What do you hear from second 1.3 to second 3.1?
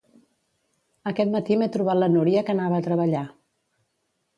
matí m'he trobat la Núria que anava a